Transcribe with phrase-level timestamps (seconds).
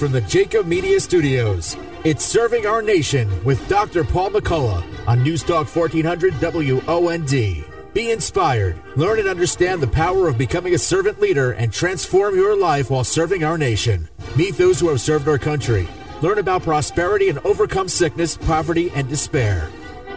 [0.00, 1.76] from the Jacob Media Studios.
[2.04, 4.02] It's Serving Our Nation with Dr.
[4.02, 7.92] Paul McCullough on Newstalk 1400 WOND.
[7.92, 12.56] Be inspired, learn and understand the power of becoming a servant leader, and transform your
[12.56, 14.08] life while serving our nation.
[14.36, 15.86] Meet those who have served our country.
[16.22, 19.68] Learn about prosperity and overcome sickness, poverty, and despair.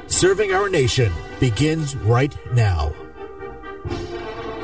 [0.08, 1.12] Serving our nation
[1.42, 2.94] begins right now.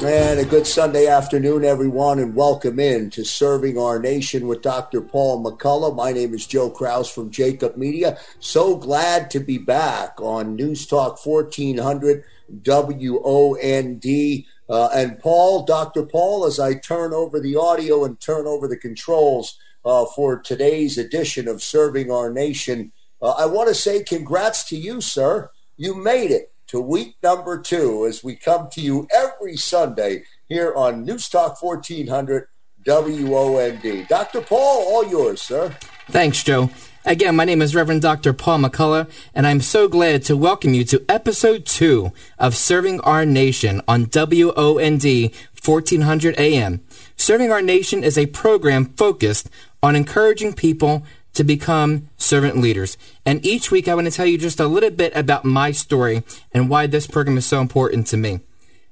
[0.01, 5.01] And a good Sunday afternoon, everyone, and welcome in to Serving Our Nation with Dr.
[5.01, 5.93] Paul McCullough.
[5.93, 8.17] My name is Joe Kraus from Jacob Media.
[8.39, 12.23] So glad to be back on News Talk 1400
[12.63, 14.45] WOND.
[14.69, 16.05] Uh, and Paul, Dr.
[16.05, 20.97] Paul, as I turn over the audio and turn over the controls uh, for today's
[20.97, 25.51] edition of Serving Our Nation, uh, I want to say congrats to you, sir.
[25.75, 30.71] You made it to week number two as we come to you every Sunday here
[30.75, 32.45] on News Talk 1400
[32.85, 34.07] WOND.
[34.07, 34.41] Dr.
[34.41, 35.75] Paul, all yours, sir.
[36.09, 36.69] Thanks, Joe.
[37.05, 38.33] Again, my name is Reverend Dr.
[38.33, 43.25] Paul McCullough, and I'm so glad to welcome you to episode two of Serving Our
[43.25, 45.33] Nation on WOND
[45.65, 46.81] 1400 AM.
[47.17, 49.49] Serving Our Nation is a program focused
[49.81, 51.03] on encouraging people
[51.39, 52.97] to become servant leaders.
[53.25, 56.21] And each week I want to tell you just a little bit about my story
[56.51, 58.41] and why this program is so important to me.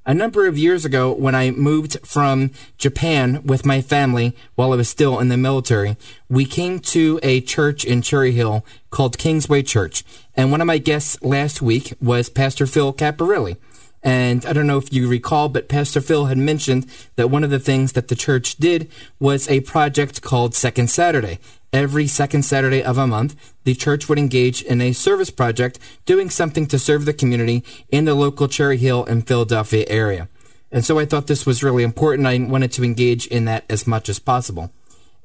[0.05, 4.77] A number of years ago, when I moved from Japan with my family while I
[4.77, 5.97] was still in the military,
[6.29, 10.05] we came to a church in Cherry Hill called Kingsway Church.
[10.33, 13.57] And one of my guests last week was Pastor Phil Caparilli.
[14.03, 16.85] And I don't know if you recall, but Pastor Phil had mentioned
[17.17, 18.89] that one of the things that the church did
[19.19, 21.39] was a project called Second Saturday.
[21.73, 26.29] Every second Saturday of a month, the church would engage in a service project doing
[26.29, 30.29] something to serve the community in the local Cherry Hill and Philadelphia area.
[30.71, 32.27] And so I thought this was really important.
[32.27, 34.71] I wanted to engage in that as much as possible.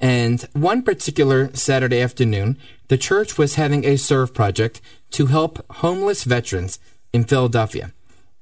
[0.00, 2.58] And one particular Saturday afternoon,
[2.88, 4.80] the church was having a serve project
[5.12, 6.80] to help homeless veterans
[7.12, 7.92] in Philadelphia.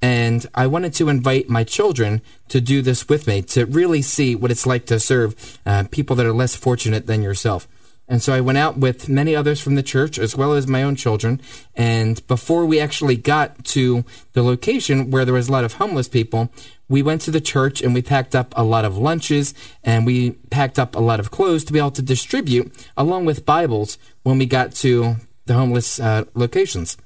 [0.02, 4.34] And I wanted to invite my children to do this with me to really see
[4.34, 7.68] what it's like to serve uh, people that are less fortunate than yourself.
[8.10, 10.82] And so I went out with many others from the church as well as my
[10.82, 11.40] own children.
[11.76, 16.08] And before we actually got to the location where there was a lot of homeless
[16.08, 16.50] people,
[16.88, 19.54] we went to the church and we packed up a lot of lunches
[19.84, 23.46] and we packed up a lot of clothes to be able to distribute along with
[23.46, 25.14] Bibles when we got to
[25.46, 26.96] the homeless uh, locations.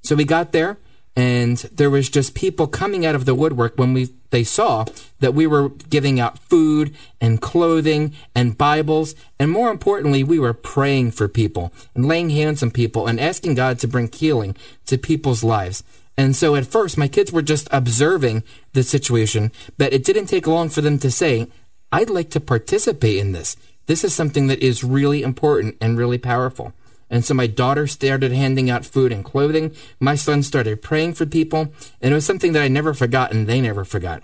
[0.00, 0.78] So we got there
[1.16, 4.84] and there was just people coming out of the woodwork when we they saw
[5.20, 10.52] that we were giving out food and clothing and Bibles and more importantly we were
[10.52, 14.54] praying for people and laying hands on people and asking God to bring healing
[14.86, 15.82] to people's lives.
[16.18, 18.42] And so at first my kids were just observing
[18.74, 21.46] the situation, but it didn't take long for them to say,
[21.92, 23.56] "I'd like to participate in this.
[23.86, 26.72] This is something that is really important and really powerful."
[27.08, 29.74] And so my daughter started handing out food and clothing.
[30.00, 31.72] My son started praying for people.
[32.00, 34.22] And it was something that I never forgot and they never forgot.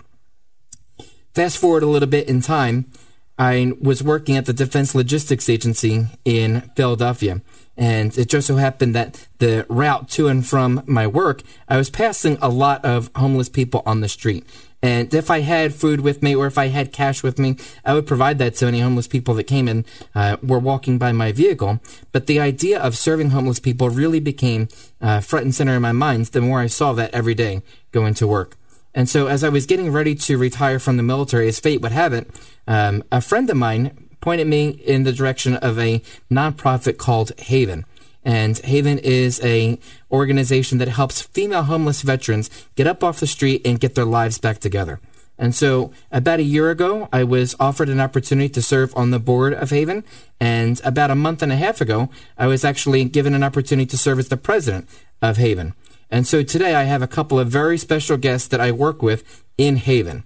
[1.33, 2.91] Fast forward a little bit in time.
[3.39, 7.41] I was working at the Defense Logistics Agency in Philadelphia.
[7.75, 11.89] And it just so happened that the route to and from my work, I was
[11.89, 14.45] passing a lot of homeless people on the street.
[14.83, 17.55] And if I had food with me or if I had cash with me,
[17.85, 21.13] I would provide that to any homeless people that came and uh, were walking by
[21.13, 21.79] my vehicle.
[22.11, 24.67] But the idea of serving homeless people really became
[24.99, 27.61] uh, front and center in my mind the more I saw that every day
[27.93, 28.57] going to work.
[28.93, 31.93] And so as I was getting ready to retire from the military, as fate would
[31.93, 32.29] have it,
[32.67, 37.85] um, a friend of mine pointed me in the direction of a nonprofit called Haven.
[38.25, 39.79] And Haven is a
[40.11, 44.37] organization that helps female homeless veterans get up off the street and get their lives
[44.37, 44.99] back together.
[45.37, 49.19] And so about a year ago, I was offered an opportunity to serve on the
[49.19, 50.03] board of Haven.
[50.39, 53.97] And about a month and a half ago, I was actually given an opportunity to
[53.97, 54.87] serve as the president
[55.21, 55.73] of Haven.
[56.11, 59.43] And so today I have a couple of very special guests that I work with
[59.57, 60.23] in Haven.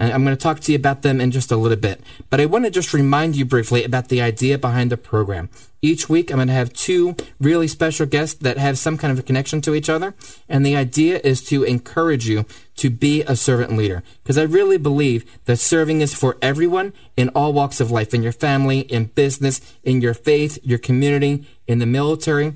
[0.00, 2.00] And I'm going to talk to you about them in just a little bit.
[2.30, 5.50] But I want to just remind you briefly about the idea behind the program.
[5.82, 9.18] Each week, I'm going to have two really special guests that have some kind of
[9.18, 10.14] a connection to each other.
[10.48, 14.02] And the idea is to encourage you to be a servant leader.
[14.22, 18.22] Because I really believe that serving is for everyone in all walks of life, in
[18.22, 22.54] your family, in business, in your faith, your community, in the military.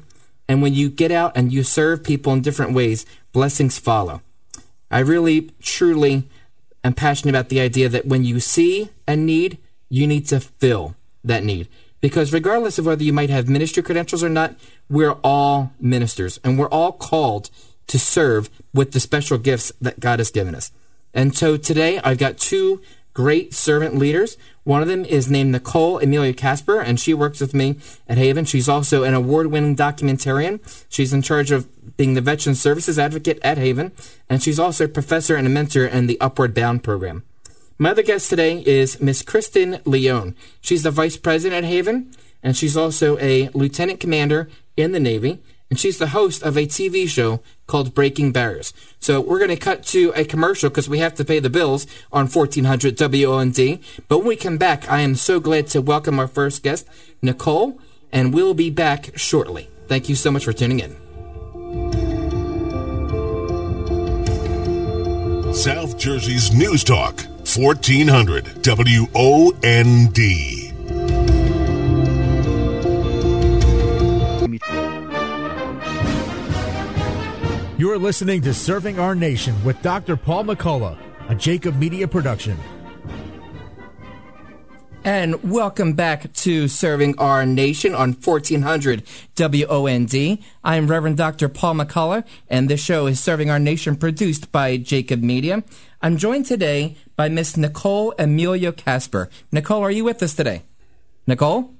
[0.48, 4.22] And when you get out and you serve people in different ways, blessings follow.
[4.90, 6.26] I really, truly
[6.84, 9.58] am passionate about the idea that when you see a need,
[9.88, 10.94] you need to fill
[11.24, 11.68] that need.
[12.00, 14.54] Because regardless of whether you might have ministry credentials or not,
[14.90, 17.48] we're all ministers and we're all called
[17.86, 20.70] to serve with the special gifts that God has given us.
[21.14, 22.82] And so today I've got two
[23.14, 24.36] great servant leaders.
[24.64, 27.76] One of them is named Nicole Amelia Casper, and she works with me
[28.08, 28.46] at Haven.
[28.46, 30.58] She's also an award winning documentarian.
[30.88, 31.68] She's in charge of
[31.98, 33.92] being the Veteran Services Advocate at Haven,
[34.28, 37.24] and she's also a professor and a mentor in the Upward Bound program.
[37.76, 40.34] My other guest today is Miss Kristen Leone.
[40.62, 42.10] She's the Vice President at Haven,
[42.42, 45.42] and she's also a Lieutenant Commander in the Navy
[45.74, 48.72] and she's the host of a TV show called Breaking Barriers.
[49.00, 51.88] So we're going to cut to a commercial because we have to pay the bills
[52.12, 53.80] on 1400 WOND.
[54.06, 56.86] But when we come back, I am so glad to welcome our first guest,
[57.22, 57.80] Nicole,
[58.12, 59.68] and we'll be back shortly.
[59.88, 60.94] Thank you so much for tuning in.
[65.52, 70.63] South Jersey's News Talk, 1400 WOND.
[77.84, 80.16] You're listening to Serving Our Nation with Dr.
[80.16, 80.96] Paul McCullough,
[81.28, 82.56] a Jacob Media production.
[85.04, 89.02] And welcome back to Serving Our Nation on 1400
[89.36, 90.42] WOND.
[90.64, 91.50] I'm Reverend Dr.
[91.50, 95.62] Paul McCullough, and this show is Serving Our Nation produced by Jacob Media.
[96.00, 99.28] I'm joined today by Miss Nicole Emilio Casper.
[99.52, 100.62] Nicole, are you with us today?
[101.26, 101.74] Nicole?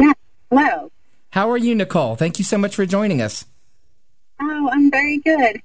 [0.00, 0.14] Yeah,
[0.50, 0.90] hello.
[1.30, 2.16] How are you, Nicole?
[2.16, 3.44] Thank you so much for joining us.
[4.44, 5.62] Oh, I'm very good.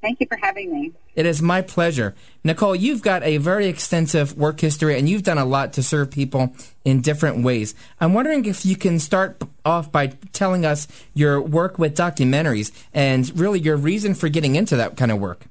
[0.00, 0.92] Thank you for having me.
[1.14, 2.16] It is my pleasure.
[2.42, 6.10] Nicole, you've got a very extensive work history and you've done a lot to serve
[6.10, 7.76] people in different ways.
[8.00, 13.38] I'm wondering if you can start off by telling us your work with documentaries and
[13.38, 15.46] really your reason for getting into that kind of work.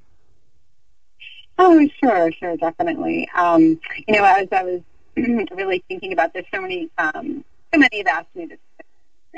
[1.57, 3.29] Oh, sure, sure, definitely.
[3.33, 4.81] Um, you know, as I was
[5.15, 8.59] really thinking about this, so many, um, so many have asked me this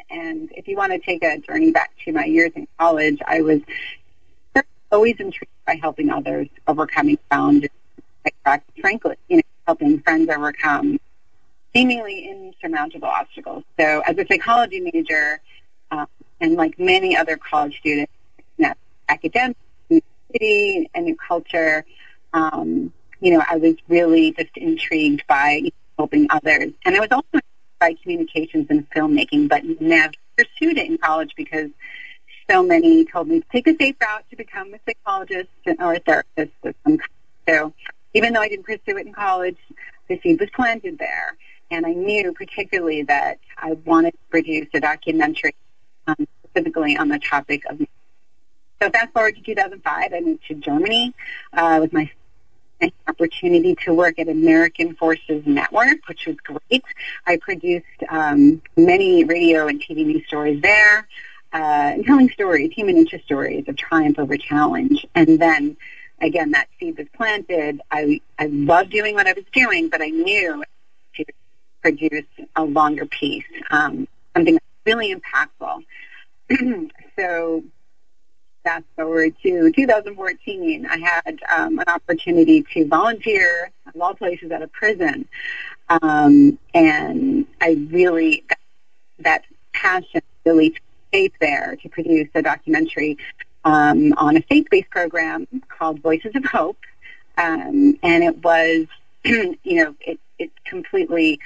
[0.10, 3.42] and if you want to take a journey back to my years in college, I
[3.42, 3.62] was
[4.92, 7.70] always intrigued by helping others overcoming challenges.
[8.80, 11.00] Frankly, you know, helping friends overcome
[11.76, 13.64] seemingly insurmountable obstacles.
[13.80, 15.42] So, as a psychology major,
[15.92, 16.08] um,
[16.40, 18.12] and like many other college students,
[18.58, 18.74] you know,
[19.10, 19.58] academic,
[19.90, 21.86] city, and new culture,
[22.34, 27.40] um, you know, I was really just intrigued by helping others, and I was also
[27.80, 31.70] by communications and filmmaking, but never pursued it in college because
[32.50, 35.50] so many told me to take a safe route to become a psychologist
[35.80, 37.10] or a therapist of some kind.
[37.48, 37.74] So
[38.14, 39.58] even though I didn't pursue it in college,
[40.08, 41.38] the seed was planted there.
[41.72, 45.56] And I knew particularly that I wanted to produce a documentary
[46.08, 47.80] um, specifically on the topic of.
[48.82, 51.14] So fast forward to 2005, I moved to Germany
[51.54, 52.12] uh, with my
[52.84, 56.84] an opportunity to work at American Forces Network, which was great.
[57.26, 61.08] I produced um, many radio and TV news stories there,
[61.52, 65.06] uh, telling stories, human interest stories of triumph over challenge.
[65.16, 65.78] And then,
[66.22, 67.82] again, that seed was planted.
[67.92, 70.64] I, I loved doing what I was doing, but I knew
[71.16, 71.26] to
[71.82, 72.26] produce
[72.56, 75.84] a longer piece, um, something really impactful.
[77.18, 77.64] so
[78.64, 84.62] fast forward to 2014, I had um, an opportunity to volunteer of all places at
[84.62, 85.28] a prison,
[85.90, 88.46] um, and I really
[89.20, 89.44] that,
[89.74, 90.76] passion really
[91.10, 93.18] stayed there to produce a documentary
[93.66, 96.78] um, on a faith-based program called Voices of Hope,
[97.38, 98.86] um, and it was,
[99.26, 101.40] you know, it, it completely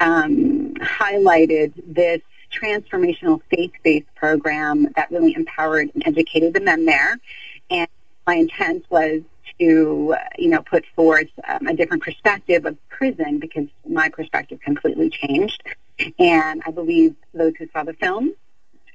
[0.00, 2.20] um, highlighted this
[2.62, 7.18] transformational faith-based program that really empowered and educated the men there.
[7.70, 7.88] And
[8.26, 9.22] my intent was
[9.58, 15.10] to, you know, put forth um, a different perspective of prison because my perspective completely
[15.10, 15.62] changed.
[16.18, 18.32] And I believe those who saw the film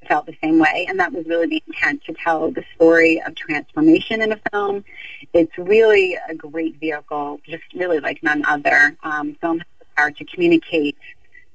[0.08, 0.86] felt the same way.
[0.88, 4.84] And that was really the intent to tell the story of transformation in a film.
[5.32, 8.96] It's really a great vehicle, just really like none other.
[9.02, 10.96] Um, film has the power to communicate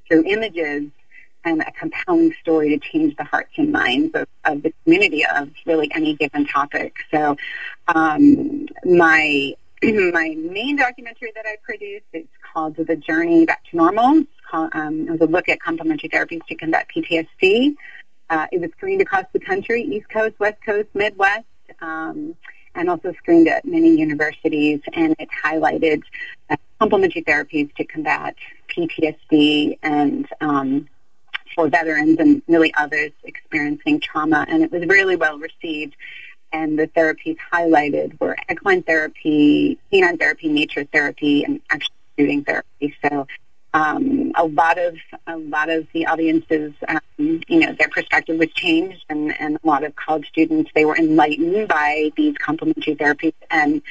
[0.08, 0.84] through images
[1.46, 5.50] and a compelling story to change the hearts and minds of, of the community of
[5.66, 6.96] really any given topic.
[7.12, 7.38] So
[7.88, 14.24] um, my my main documentary that I produced is called The Journey Back to Normal.
[14.50, 17.76] Called, um, it was a look at complementary therapies to combat PTSD.
[18.30, 21.46] Uh, it was screened across the country, East Coast, West Coast, Midwest,
[21.82, 22.36] um,
[22.74, 26.02] and also screened at many universities, and it highlighted
[26.50, 28.36] uh, complementary therapies to combat
[28.70, 30.88] PTSD and um,
[31.56, 34.46] for veterans and really others experiencing trauma.
[34.48, 35.96] And it was really well received.
[36.54, 42.96] And the therapies highlighted were equine therapy, canine therapy, nature therapy, and actually shooting therapy.
[43.02, 43.28] So
[43.74, 44.96] um, a lot of
[45.28, 49.68] a lot of the audiences, um, you know, their perspective was changed, and, and a
[49.68, 53.82] lot of college students they were enlightened by these complementary therapies and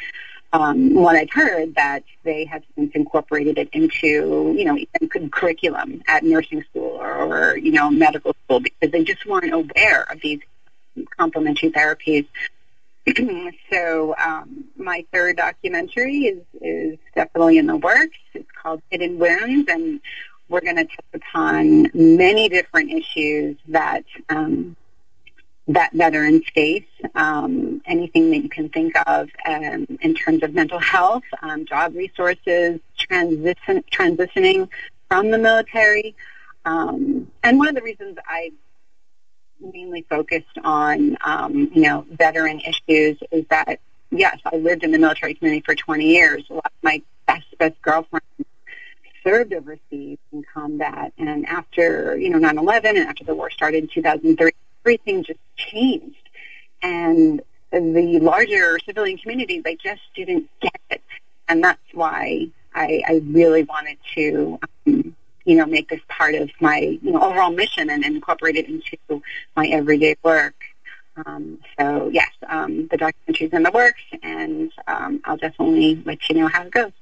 [0.54, 6.00] um, what I've heard that they have since incorporated it into, you know, even curriculum
[6.06, 10.20] at nursing school or, or, you know, medical school because they just weren't aware of
[10.20, 10.38] these
[11.18, 12.26] complementary therapies.
[13.72, 18.16] so um, my third documentary is, is definitely in the works.
[18.32, 20.00] It's called Hidden Wounds, and
[20.48, 24.76] we're going to touch upon many different issues that um,
[25.68, 30.78] that veteran space, um, anything that you can think of um, in terms of mental
[30.78, 34.68] health, um, job resources, transition, transitioning
[35.08, 36.14] from the military.
[36.66, 38.52] Um, and one of the reasons I
[39.60, 43.80] mainly focused on, um, you know, veteran issues is that,
[44.10, 46.44] yes, I lived in the military community for 20 years.
[46.50, 48.26] A lot of my best, best girlfriends
[49.22, 51.12] served overseas in combat.
[51.16, 54.52] And after, you know, 9-11 and after the war started in 2003,
[54.84, 56.16] everything just changed.
[56.82, 61.02] And the larger civilian community, they just didn't get it.
[61.48, 66.50] And that's why I, I really wanted to, um, you know, make this part of
[66.60, 69.22] my, you know, overall mission and, incorporate it into
[69.56, 70.54] my everyday work.
[71.26, 76.36] Um, so yes, um, the documentary's in the works, and um, I'll definitely let you
[76.36, 76.92] know how it goes.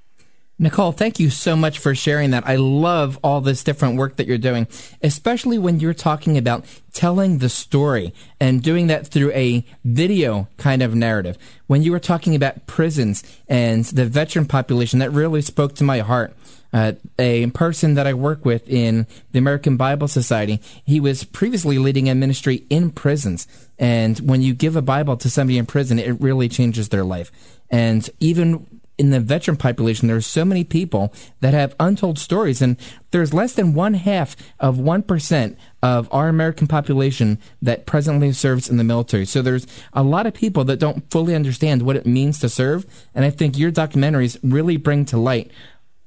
[0.58, 2.46] Nicole, thank you so much for sharing that.
[2.46, 4.68] I love all this different work that you're doing,
[5.02, 10.82] especially when you're talking about telling the story and doing that through a video kind
[10.82, 11.36] of narrative.
[11.66, 16.00] When you were talking about prisons and the veteran population, that really spoke to my
[16.00, 16.36] heart.
[16.72, 21.78] Uh, a person that I work with in the American Bible Society, he was previously
[21.78, 23.46] leading a ministry in prisons.
[23.78, 27.30] And when you give a Bible to somebody in prison, it really changes their life.
[27.68, 28.66] And even
[29.02, 32.76] in the veteran population, there are so many people that have untold stories, and
[33.10, 38.76] there's less than one half of 1% of our American population that presently serves in
[38.76, 39.24] the military.
[39.26, 42.86] So there's a lot of people that don't fully understand what it means to serve,
[43.12, 45.50] and I think your documentaries really bring to light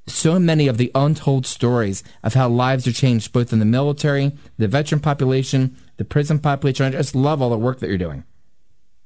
[0.06, 4.32] so many of the untold stories of how lives are changed both in the military,
[4.56, 6.86] the veteran population, the prison population.
[6.86, 8.24] I just love all the work that you're doing.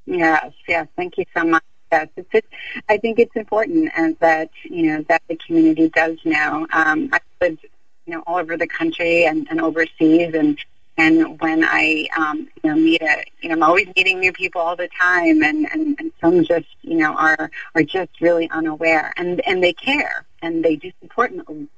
[0.07, 0.87] Yes, yes.
[0.95, 2.47] Thank you so much yes, it's, it's,
[2.89, 6.67] I think it's important and that, you know, that the community does know.
[6.73, 7.67] Um, I've lived,
[8.07, 10.59] you know, all over the country and, and overseas and,
[10.97, 14.61] and when I, um, you know, meet a, you know, I'm always meeting new people
[14.61, 19.13] all the time and, and, and some just, you know, are, are just really unaware
[19.17, 21.33] and, and they care and they do support,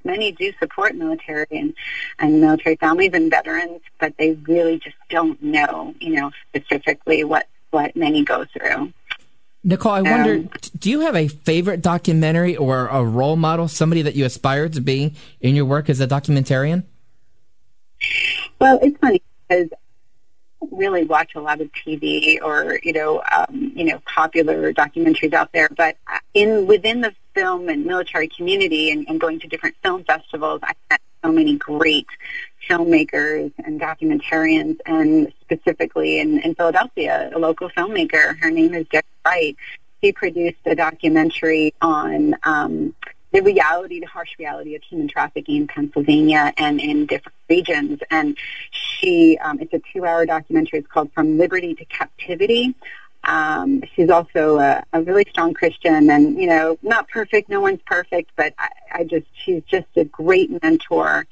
[0.05, 1.75] many do support military and,
[2.19, 7.47] and military families and veterans, but they really just don't know, you know, specifically what,
[7.71, 8.93] what many go through.
[9.65, 14.03] Nicole, I um, wonder, do you have a favorite documentary or a role model, somebody
[14.03, 16.85] that you aspire to be in your work as a documentarian?
[18.61, 23.23] Well, it's funny because I don't really watch a lot of TV or you know,
[23.31, 25.69] um, you know, popular documentaries out there.
[25.69, 25.97] But
[26.35, 30.73] in within the film and military community, and, and going to different film festivals, I
[30.91, 32.07] met so many great
[32.69, 38.39] filmmakers and documentarians, and specifically in, in Philadelphia, a local filmmaker.
[38.39, 39.57] Her name is Debbie Wright.
[40.03, 42.95] She produced a documentary on um,
[43.33, 48.01] the reality, the harsh reality of human trafficking in Pennsylvania and in different regions.
[48.11, 48.37] And
[48.71, 50.81] she, um, it's a two-hour documentary.
[50.81, 52.75] It's called From Liberty to Captivity.
[53.25, 57.49] Um, she's also a, a really strong Christian and, you know, not perfect.
[57.49, 61.27] No one's perfect, but I, I just, she's just a great mentor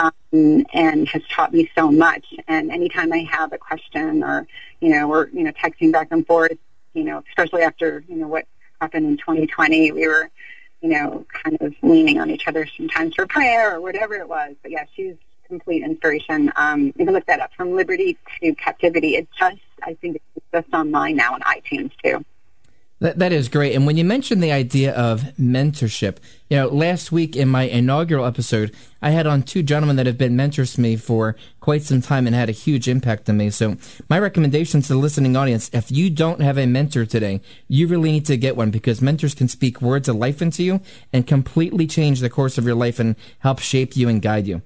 [0.00, 2.24] um, and has taught me so much.
[2.48, 4.46] And anytime I have a question or,
[4.80, 6.56] you know, we're, you know, texting back and forth,
[6.94, 8.46] you know, especially after, you know, what
[8.80, 10.30] happened in 2020, we were,
[10.80, 14.54] you know, kind of leaning on each other sometimes for prayer or whatever it was.
[14.62, 15.16] But yeah, she's
[15.46, 16.52] complete inspiration.
[16.56, 19.16] Um, you can look that up from liberty to captivity.
[19.16, 22.24] It just, I think it's just online now on iTunes too.
[23.00, 23.74] That, that is great.
[23.74, 26.18] And when you mentioned the idea of mentorship,
[26.50, 30.18] you know, last week in my inaugural episode, I had on two gentlemen that have
[30.18, 33.48] been mentors to me for quite some time and had a huge impact on me.
[33.48, 33.78] So
[34.10, 38.12] my recommendation to the listening audience, if you don't have a mentor today, you really
[38.12, 41.86] need to get one because mentors can speak words of life into you and completely
[41.86, 44.60] change the course of your life and help shape you and guide you.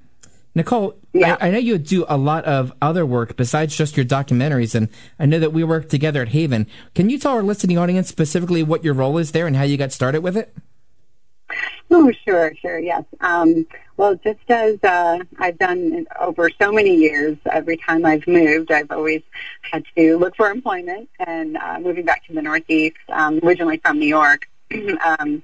[0.55, 1.37] Nicole, yeah.
[1.41, 4.89] I, I, know you do a lot of other work besides just your documentaries, and
[5.19, 6.69] I know that we work together at Haven.
[6.95, 9.77] Can you tell our listening audience specifically what your role is there and how you
[9.77, 10.55] got started with it?
[11.91, 13.05] Oh, sure, sure, yes.
[13.21, 18.73] Um, well, just as uh, I've done over so many years, every time I've moved,
[18.73, 19.23] I've always
[19.63, 21.09] had to look for employment.
[21.21, 24.49] And uh, moving back to the Northeast, um, originally from New York,
[25.05, 25.43] um,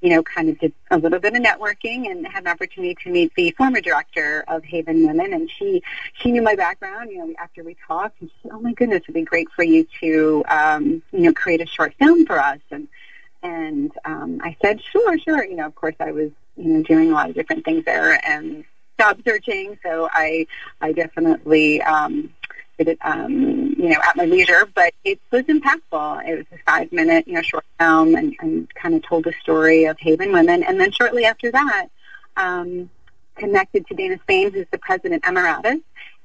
[0.00, 3.10] you know, kind of did a little bit of networking and had an opportunity to
[3.10, 5.32] meet the former director of Haven Women.
[5.32, 5.82] And she,
[6.14, 9.02] she knew my background, you know, after we talked and she said, oh my goodness,
[9.04, 12.60] it'd be great for you to, um, you know, create a short film for us.
[12.70, 12.88] And,
[13.42, 15.44] And um, I said, sure, sure.
[15.44, 18.18] You know, of course, I was you know doing a lot of different things there
[18.26, 18.64] and
[18.98, 20.46] job searching, so I
[20.80, 22.32] I definitely um,
[22.78, 24.68] it um, you know at my leisure.
[24.74, 26.28] But it was impactful.
[26.28, 29.34] It was a five minute you know short film and, and kind of told the
[29.42, 30.62] story of Haven Women.
[30.62, 31.88] And then shortly after that.
[32.36, 32.90] Um,
[33.36, 35.80] connected to Dana Spain, who's the president emeritus,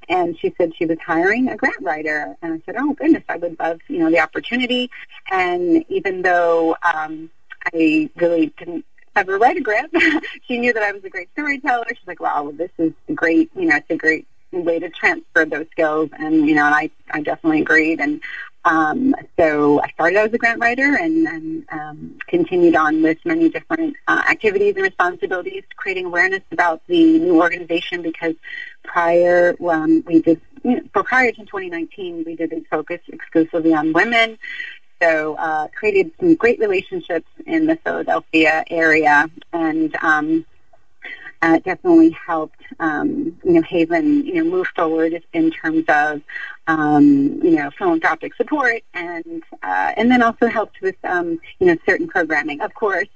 [0.08, 2.36] and she said she was hiring a grant writer.
[2.42, 4.90] And I said, oh, goodness, I would love, you know, the opportunity.
[5.30, 7.30] And even though um,
[7.72, 9.94] I really didn't ever write a grant,
[10.48, 11.84] she knew that I was a great storyteller.
[11.88, 14.26] She's like, wow, well, this is great, you know, it's a great
[14.60, 16.10] way to transfer those skills.
[16.18, 18.00] And, you know, and I, I definitely agreed.
[18.00, 18.20] And
[18.64, 23.48] um, so I started as a grant writer and then um, continued on with many
[23.48, 28.34] different uh, activities and responsibilities, creating awareness about the new organization because
[28.84, 33.92] prior, um, we did, you know, for prior to 2019, we didn't focus exclusively on
[33.92, 34.38] women.
[35.00, 40.46] So uh, created some great relationships in the Philadelphia area and um,
[41.42, 46.22] uh, definitely helped, um, you know, Haven, you know, move forward in terms of,
[46.68, 51.76] um, you know, philanthropic support and, uh, and then also helped with, um, you know,
[51.84, 52.60] certain programming.
[52.60, 53.08] Of course,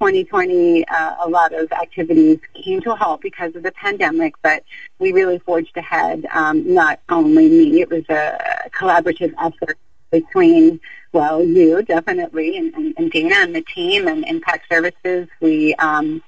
[0.00, 4.64] 2020, uh, a lot of activities came to a halt because of the pandemic, but
[4.98, 6.26] we really forged ahead.
[6.32, 9.78] Um, not only me, it was a collaborative effort
[10.10, 10.80] between,
[11.12, 15.28] well, you definitely, and, and, and Dana and the team and Impact Services.
[15.40, 16.22] We um,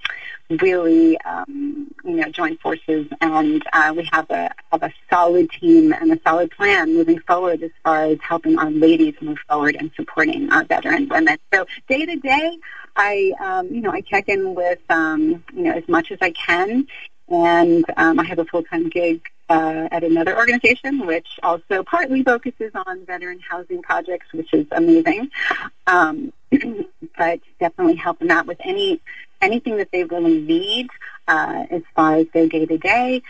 [0.51, 5.93] really, um, you know, join forces, and uh, we have a have a solid team
[5.93, 9.91] and a solid plan moving forward as far as helping our ladies move forward and
[9.95, 11.39] supporting our veteran women.
[11.53, 12.59] So day to day,
[12.97, 16.33] I, um, you know, I check in with, um, you know, as much as I
[16.33, 16.87] can,
[17.29, 22.23] and um, I have a full time gig uh, at another organization, which also partly
[22.23, 25.31] focuses on veteran housing projects, which is amazing.
[25.87, 26.33] Um,
[27.19, 29.01] but definitely helping out with any
[29.41, 30.89] anything that they really need
[31.29, 33.23] uh, as far as their day to day.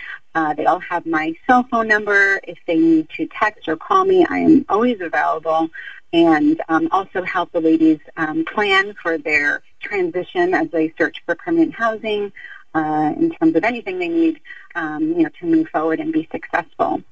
[0.56, 2.40] They all have my cell phone number.
[2.46, 5.70] If they need to text or call me, I am always available.
[6.12, 11.36] And um, also help the ladies um, plan for their transition as they search for
[11.36, 12.32] permanent housing
[12.74, 14.40] uh, in terms of anything they need,
[14.74, 17.02] um, you know, to move forward and be successful.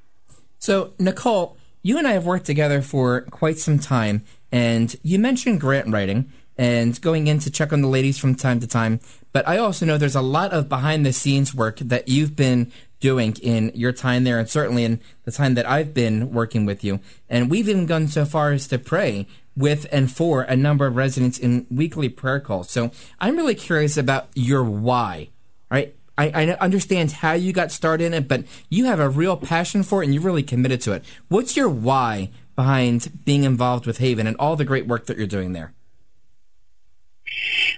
[0.57, 5.61] So, Nicole, you and I have worked together for quite some time, and you mentioned
[5.61, 8.99] grant writing and going in to check on the ladies from time to time.
[9.31, 12.69] But I also know there's a lot of behind the scenes work that you've been
[12.99, 16.83] doing in your time there, and certainly in the time that I've been working with
[16.83, 16.99] you.
[17.29, 20.97] And we've even gone so far as to pray with and for a number of
[20.97, 22.69] residents in weekly prayer calls.
[22.69, 22.91] So
[23.21, 25.29] I'm really curious about your why,
[25.71, 25.95] right?
[26.17, 29.81] I, I understand how you got started in it, but you have a real passion
[29.81, 31.05] for it and you're really committed to it.
[31.29, 35.25] What's your why behind being involved with Haven and all the great work that you're
[35.25, 35.73] doing there?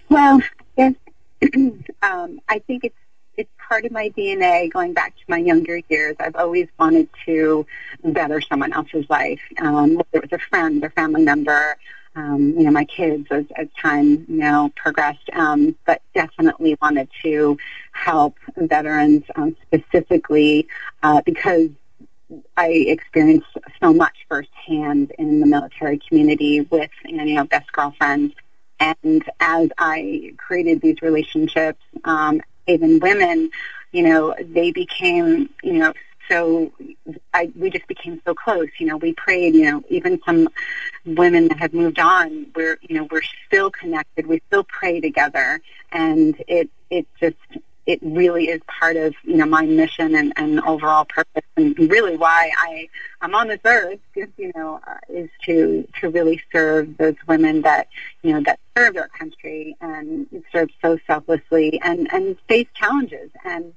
[0.10, 0.42] Well,
[0.78, 0.94] yes,
[2.02, 2.96] um, I think it's
[3.38, 6.16] it's part of my DNA going back to my younger years.
[6.20, 7.66] I've always wanted to
[8.04, 11.78] better someone else's life, um, whether it was a friend or family member,
[12.16, 17.08] um, you know, my kids as, as time, you know, progressed, um, but definitely wanted
[17.24, 17.58] to
[17.94, 20.68] help veterans um, specifically
[21.04, 21.70] uh, because
[22.58, 23.48] I experienced
[23.82, 28.34] so much firsthand in the military community with, you know, best girlfriends
[28.82, 33.52] and as I created these relationships, um, even women,
[33.91, 35.94] you know, they became, you know,
[36.30, 36.72] so
[37.34, 38.70] I, we just became so close.
[38.80, 39.54] You know, we prayed.
[39.54, 40.48] You know, even some
[41.06, 44.28] women that have moved on, we're you know we're still connected.
[44.28, 47.36] We still pray together, and it it just
[47.91, 51.43] it really is part of you know my mission and, and overall purpose.
[51.58, 52.88] And really why I
[53.19, 57.88] I'm on this earth you know uh, is to to really serve those women that
[58.23, 63.30] you know that serve our country and serve so selflessly and and face challenges.
[63.43, 63.73] And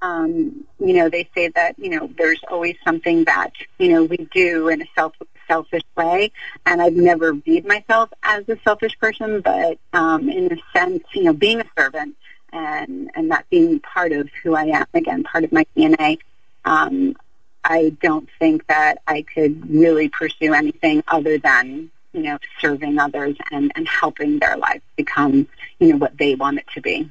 [0.00, 4.16] um, you know they say that you know there's always something that you know we
[4.32, 5.12] do in a self
[5.46, 6.32] selfish way.
[6.64, 11.24] And I've never viewed myself as a selfish person but um, in a sense you
[11.24, 12.16] know being a servant
[12.54, 16.18] and and that being part of who I am again, part of my DNA.
[16.64, 17.16] Um,
[17.64, 23.36] I don't think that I could really pursue anything other than you know serving others
[23.50, 25.48] and and helping their lives become
[25.80, 27.10] you know what they want it to be.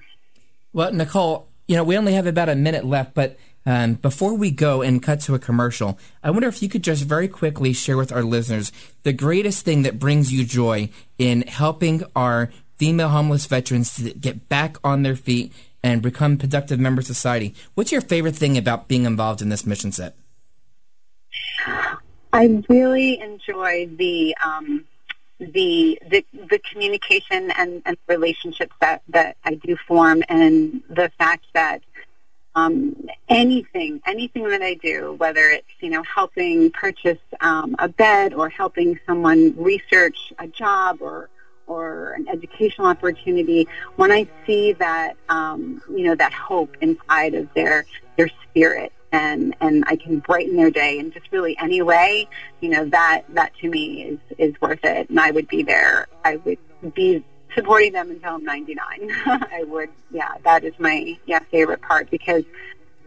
[0.71, 3.37] Well, Nicole, you know we only have about a minute left, but.
[3.65, 7.03] Um, before we go and cut to a commercial, I wonder if you could just
[7.03, 12.03] very quickly share with our listeners the greatest thing that brings you joy in helping
[12.13, 17.15] our female homeless veterans to get back on their feet and become productive members of
[17.15, 17.53] society.
[17.75, 20.15] What's your favorite thing about being involved in this mission set?
[22.31, 24.85] I really enjoy the um,
[25.39, 31.45] the the, the communication and, and relationships that, that I do form and the fact
[31.53, 31.81] that
[32.55, 38.33] um, anything, anything that I do, whether it's you know helping purchase um, a bed
[38.33, 41.29] or helping someone research a job or
[41.67, 47.53] or an educational opportunity, when I see that um, you know that hope inside of
[47.53, 47.85] their
[48.17, 52.27] their spirit and and I can brighten their day in just really any way,
[52.61, 56.07] you know that that to me is is worth it, and I would be there.
[56.25, 56.57] I would
[56.93, 57.23] be
[57.55, 58.85] supporting them until I'm 99.
[59.25, 62.43] I would, yeah, that is my yeah favorite part because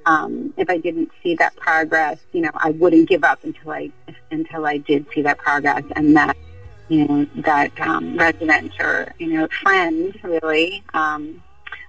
[0.07, 3.91] um, if I didn't see that progress, you know, I wouldn't give up until I
[4.31, 6.37] until I did see that progress and that
[6.89, 11.43] you know that um, resident or you know friend really um,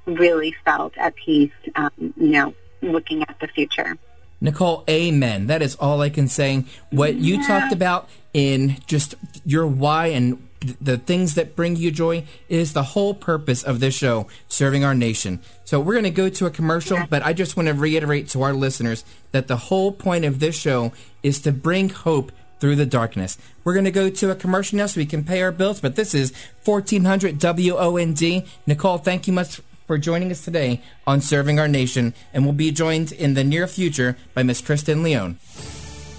[0.07, 3.97] really felt at peace, um, you know, looking at the future.
[4.39, 5.47] Nicole, amen.
[5.47, 6.65] That is all I can say.
[6.91, 7.47] What you yeah.
[7.47, 10.47] talked about in just your why and
[10.81, 14.95] the things that bring you joy is the whole purpose of this show, serving our
[14.95, 15.39] nation.
[15.65, 18.41] So we're going to go to a commercial, but I just want to reiterate to
[18.41, 22.85] our listeners that the whole point of this show is to bring hope through the
[22.85, 23.37] darkness.
[23.63, 25.95] We're going to go to a commercial now so we can pay our bills, but
[25.95, 26.33] this is
[26.65, 28.45] 1400 WOND.
[28.65, 32.71] Nicole, thank you much for joining us today on Serving Our Nation, and we'll be
[32.71, 35.37] joined in the near future by Miss Kristen Leone.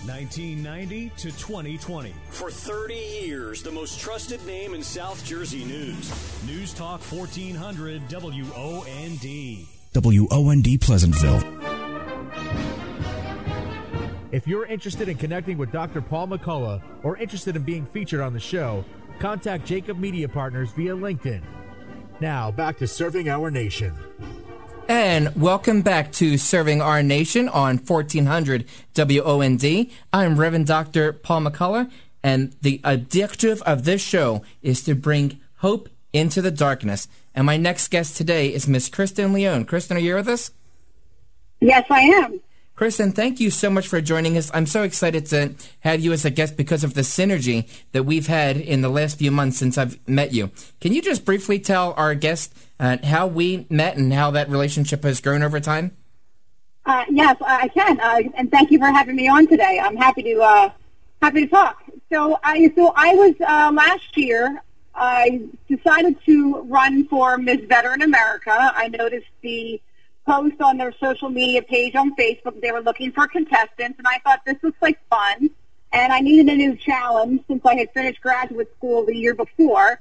[0.07, 2.15] 1990 to 2020.
[2.31, 6.11] For 30 years, the most trusted name in South Jersey news.
[6.47, 9.67] News Talk 1400 WOND.
[9.95, 11.43] WOND Pleasantville.
[14.31, 16.03] If you're interested in connecting with Dr.
[16.03, 18.85] Paul McCullough or interested in being featured on the show,
[19.19, 21.41] contact Jacob Media Partners via LinkedIn.
[22.21, 23.95] Now, back to serving our nation.
[24.87, 29.91] And welcome back to Serving Our Nation on 1400 WOND.
[30.13, 31.15] I'm Reverend Dr.
[31.15, 31.91] Paul McCullough,
[32.23, 37.09] and the objective of this show is to bring hope into the darkness.
[37.35, 39.65] And my next guest today is Miss Kristen Leone.
[39.65, 40.51] Kristen, are you with us?
[41.61, 42.41] Yes, I am.
[42.79, 44.53] Kristen, thank you so much for joining us.
[44.55, 48.29] I'm so excited to have you as a guest because of the synergy that we've
[48.29, 50.53] had in the last few months since I've met you.
[50.81, 55.03] Can you just briefly tell our guest uh, how we met and how that relationship
[55.03, 55.91] has grown over time?
[56.87, 59.81] Uh, yes, I can, uh, and thank you for having me on today.
[59.83, 60.71] I'm happy to uh,
[61.21, 61.83] happy to talk.
[62.13, 64.63] So I so I was uh, last year.
[64.95, 68.53] I decided to run for Miss Veteran America.
[68.53, 69.81] I noticed the
[70.29, 72.61] post on their social media page on Facebook.
[72.61, 75.51] They were looking for contestants, and I thought this looks like fun.
[75.93, 80.01] And I needed a new challenge since I had finished graduate school the year before.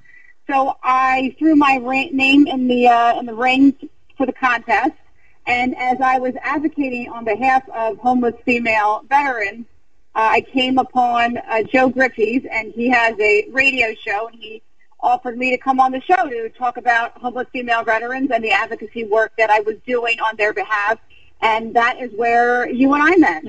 [0.50, 1.78] So I threw my
[2.12, 3.74] name in the uh, in the ring
[4.18, 4.98] for the contest.
[5.46, 9.66] And as I was advocating on behalf of homeless female veterans,
[10.14, 14.62] uh, I came upon uh, Joe Griffiths, and he has a radio show, and he
[15.00, 18.52] offered me to come on the show to talk about homeless female veterans and the
[18.52, 21.00] advocacy work that I was doing on their behalf.
[21.42, 23.44] And that is where you and I met.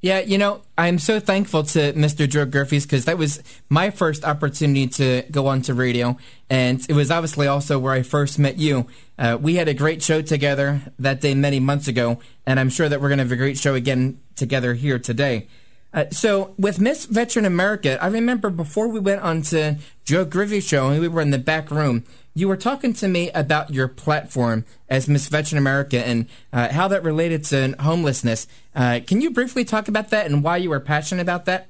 [0.00, 2.28] Yeah, you know, I'm so thankful to Mr.
[2.28, 6.16] Joe Griffiths because that was my first opportunity to go on to radio.
[6.48, 8.86] And it was obviously also where I first met you.
[9.18, 12.88] Uh, we had a great show together that day many months ago, and I'm sure
[12.88, 15.48] that we're going to have a great show again together here today.
[15.98, 20.64] Uh, so with Miss Veteran America, I remember before we went on to Joe Griffith's
[20.64, 23.88] show and we were in the back room, you were talking to me about your
[23.88, 28.46] platform as Miss Veteran America and uh, how that related to homelessness.
[28.76, 31.68] Uh, can you briefly talk about that and why you were passionate about that?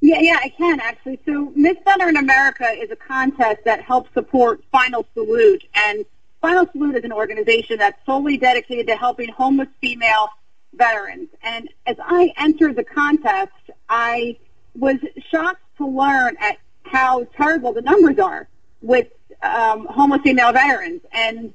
[0.00, 1.20] Yeah, yeah, I can actually.
[1.26, 6.06] So Miss Veteran America is a contest that helps support Final Salute, and
[6.40, 10.30] Final Salute is an organization that's solely dedicated to helping homeless female
[10.74, 11.28] veterans.
[11.42, 13.52] And as I entered the contest,
[13.88, 14.36] I
[14.74, 14.96] was
[15.30, 18.48] shocked to learn at how terrible the numbers are
[18.80, 19.08] with
[19.42, 21.02] um, homeless female veterans.
[21.12, 21.52] And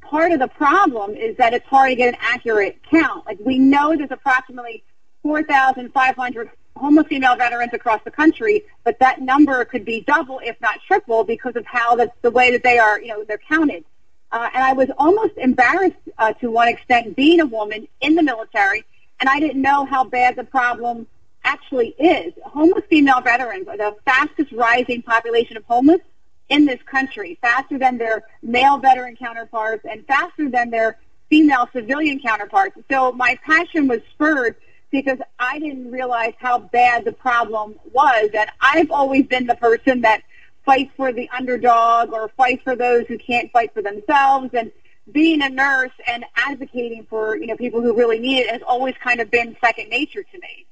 [0.00, 3.26] part of the problem is that it's hard to get an accurate count.
[3.26, 4.82] Like we know there's approximately
[5.22, 10.78] 4,500 homeless female veterans across the country, but that number could be double, if not
[10.86, 13.84] triple, because of how that's the way that they are, you know, they're counted.
[14.32, 18.22] Uh, and I was almost embarrassed uh, to one extent being a woman in the
[18.22, 18.84] military,
[19.20, 21.06] and I didn't know how bad the problem
[21.44, 22.32] actually is.
[22.44, 26.00] Homeless female veterans are the fastest rising population of homeless
[26.48, 32.20] in this country, faster than their male veteran counterparts and faster than their female civilian
[32.20, 32.76] counterparts.
[32.90, 34.56] So my passion was spurred
[34.90, 38.30] because I didn't realize how bad the problem was.
[38.32, 40.22] And I've always been the person that
[40.66, 44.50] fight for the underdog or fight for those who can't fight for themselves.
[44.52, 44.70] And
[45.10, 48.94] being a nurse and advocating for you know people who really need it has always
[49.02, 50.66] kind of been second nature to me.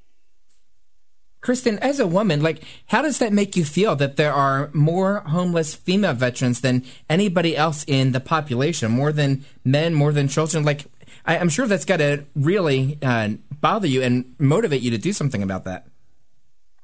[1.41, 5.21] Kristen, as a woman, like, how does that make you feel that there are more
[5.27, 10.65] homeless female veterans than anybody else in the population, more than men, more than children?
[10.65, 10.87] Like,
[11.27, 15.13] I, am sure that's got to really uh, bother you and motivate you to do
[15.13, 15.87] something about that.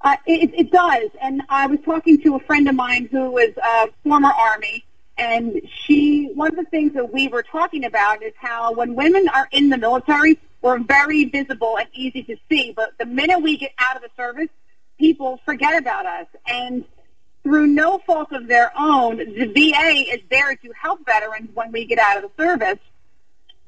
[0.02, 1.10] Uh, it, it, does.
[1.20, 4.84] And I was talking to a friend of mine who was a former Army,
[5.18, 9.28] and she, one of the things that we were talking about is how when women
[9.28, 12.72] are in the military, we're very visible and easy to see.
[12.74, 14.48] But the minute we get out of the service,
[14.98, 16.26] people forget about us.
[16.46, 16.86] And
[17.42, 21.84] through no fault of their own, the VA is there to help veterans when we
[21.84, 22.78] get out of the service.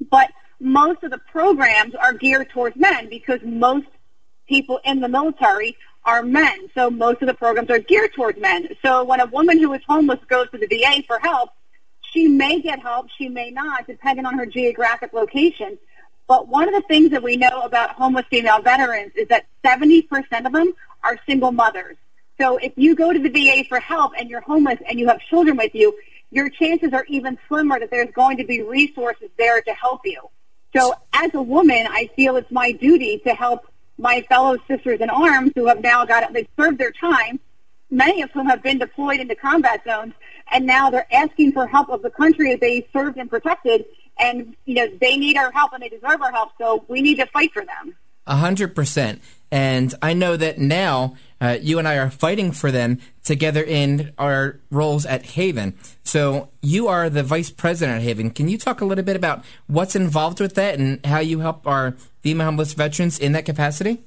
[0.09, 3.87] But most of the programs are geared towards men because most
[4.47, 6.69] people in the military are men.
[6.75, 8.69] So most of the programs are geared towards men.
[8.83, 11.51] So when a woman who is homeless goes to the VA for help,
[12.01, 15.77] she may get help, she may not, depending on her geographic location.
[16.27, 20.45] But one of the things that we know about homeless female veterans is that 70%
[20.45, 21.97] of them are single mothers.
[22.39, 25.19] So if you go to the VA for help and you're homeless and you have
[25.21, 25.97] children with you,
[26.31, 30.19] your chances are even slimmer that there's going to be resources there to help you.
[30.75, 35.09] So as a woman, I feel it's my duty to help my fellow sisters in
[35.09, 37.39] arms who have now got, they've served their time,
[37.89, 40.13] many of whom have been deployed into combat zones,
[40.51, 43.85] and now they're asking for help of the country they served and protected,
[44.19, 47.15] and, you know, they need our help and they deserve our help, so we need
[47.15, 47.95] to fight for them.
[48.25, 49.21] A hundred percent.
[49.51, 54.13] And I know that now uh, you and I are fighting for them together in
[54.17, 55.77] our roles at Haven.
[56.03, 58.31] So you are the vice president at Haven.
[58.31, 61.67] Can you talk a little bit about what's involved with that and how you help
[61.67, 64.01] our female homeless veterans in that capacity?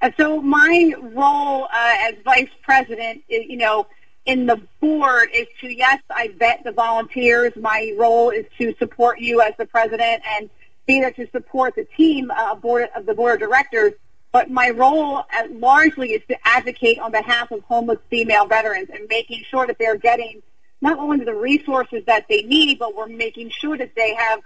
[0.00, 3.86] Uh, so my role uh, as vice president, you know,
[4.24, 7.52] in the board is to yes, I vet the volunteers.
[7.56, 10.48] My role is to support you as the president and
[10.86, 13.92] be there to support the team uh, board of the board of directors.
[14.30, 19.06] But my role uh, largely is to advocate on behalf of homeless female veterans and
[19.08, 20.42] making sure that they're getting
[20.80, 24.40] not only the resources that they need, but we're making sure that they have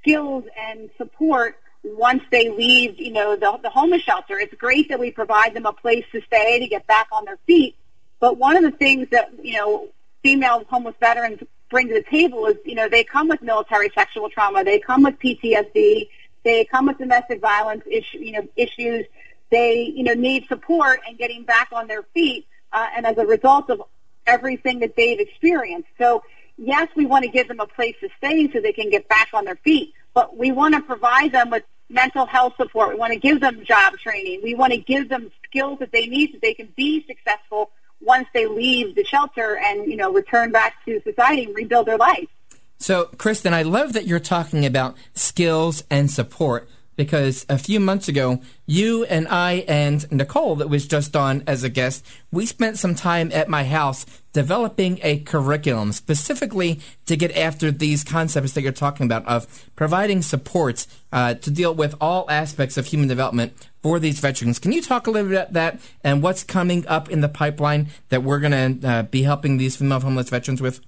[0.00, 1.56] skills and support
[1.96, 4.38] once they leave, you know, the, the homeless shelter.
[4.38, 7.38] It's great that we provide them a place to stay to get back on their
[7.46, 7.76] feet.
[8.20, 9.88] But one of the things that, you know,
[10.22, 14.28] female homeless veterans bring to the table is, you know, they come with military sexual
[14.30, 14.64] trauma.
[14.64, 16.08] They come with PTSD.
[16.44, 19.06] They come with domestic violence issue, you know, issues.
[19.50, 22.46] They, you know, need support and getting back on their feet.
[22.72, 23.82] Uh, and as a result of
[24.26, 25.88] everything that they've experienced.
[25.98, 26.22] So
[26.58, 29.28] yes, we want to give them a place to stay so they can get back
[29.32, 32.90] on their feet, but we want to provide them with mental health support.
[32.90, 34.40] We want to give them job training.
[34.42, 37.70] We want to give them skills that they need so they can be successful
[38.00, 41.98] once they leave the shelter and, you know, return back to society and rebuild their
[41.98, 42.28] life.
[42.78, 48.08] So, Kristen, I love that you're talking about skills and support because a few months
[48.08, 52.76] ago, you and I and Nicole, that was just on as a guest, we spent
[52.76, 58.62] some time at my house developing a curriculum specifically to get after these concepts that
[58.62, 63.52] you're talking about of providing supports uh, to deal with all aspects of human development
[63.80, 64.58] for these veterans.
[64.58, 67.90] Can you talk a little bit about that and what's coming up in the pipeline
[68.08, 70.80] that we're going to uh, be helping these female homeless veterans with?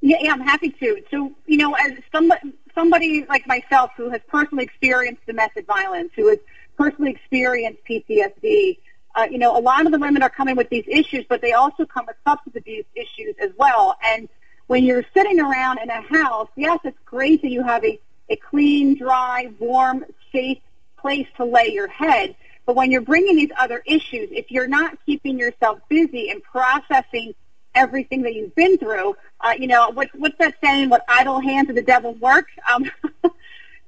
[0.00, 1.02] Yeah, yeah, I'm happy to.
[1.10, 6.28] So, you know, as somebody, somebody like myself who has personally experienced domestic violence, who
[6.28, 6.38] has
[6.76, 8.78] personally experienced PTSD,
[9.16, 11.52] uh, you know, a lot of the women are coming with these issues, but they
[11.52, 13.96] also come with substance abuse issues as well.
[14.04, 14.28] And
[14.66, 18.36] when you're sitting around in a house, yes, it's great that you have a, a
[18.36, 20.58] clean, dry, warm, safe
[20.98, 22.36] place to lay your head.
[22.66, 27.34] But when you're bringing these other issues, if you're not keeping yourself busy and processing
[27.76, 29.14] everything that you've been through.
[29.40, 30.88] Uh, you know, what, what's that saying?
[30.88, 32.48] What idle hands of the devil's work?
[32.72, 32.90] Um,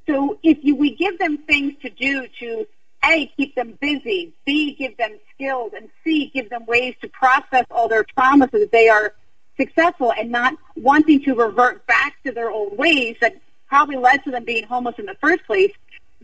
[0.07, 2.67] so if you, we give them things to do to
[3.05, 7.65] a, keep them busy, B, give them skills, and C, give them ways to process
[7.71, 9.15] all their trauma so that they are
[9.57, 13.37] successful and not wanting to revert back to their old ways that
[13.69, 15.73] probably led to them being homeless in the first place,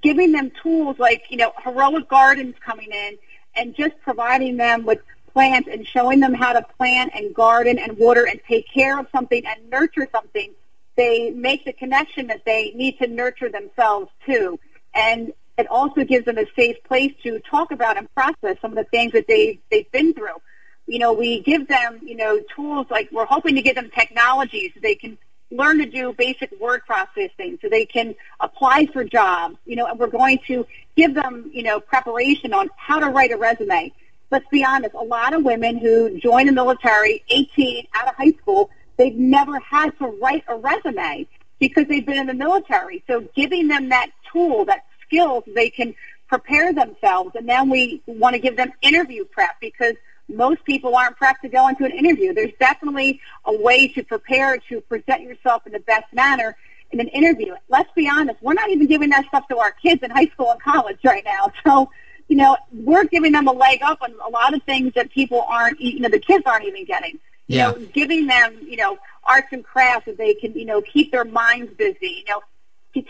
[0.03, 3.17] giving them tools like, you know, heroic gardens coming in
[3.57, 5.01] and just providing them with
[5.35, 9.07] plant and showing them how to plant and garden and water and take care of
[9.13, 10.53] something and nurture something,
[10.97, 14.59] they make the connection that they need to nurture themselves too.
[14.95, 18.77] And it also gives them a safe place to talk about and process some of
[18.77, 20.41] the things that they, they've been through.
[20.87, 24.71] You know, we give them, you know, tools like we're hoping to give them technology
[24.73, 25.19] so they can
[25.51, 29.99] learn to do basic word processing so they can apply for jobs, you know, and
[29.99, 30.67] we're going to
[30.97, 33.93] give them, you know, preparation on how to write a resume
[34.31, 38.33] let's be honest, a lot of women who join the military 18 out of high
[38.41, 41.27] school, they've never had to write a resume
[41.59, 43.03] because they've been in the military.
[43.07, 45.95] So giving them that tool, that skills, they can
[46.29, 47.33] prepare themselves.
[47.35, 49.95] And then we want to give them interview prep because
[50.29, 52.33] most people aren't prepped to go into an interview.
[52.33, 56.57] There's definitely a way to prepare to present yourself in the best manner
[56.91, 57.55] in an interview.
[57.69, 60.51] Let's be honest, we're not even giving that stuff to our kids in high school
[60.51, 61.53] and college right now.
[61.65, 61.91] So,
[62.29, 65.43] you know, we're giving them a leg up on a lot of things that people
[65.49, 67.19] aren't, you know, the kids aren't even getting.
[67.47, 67.71] You Yeah.
[67.73, 71.25] know, giving them, you know, arts and crafts that they can, you know, keep their
[71.27, 72.43] minds busy, you know,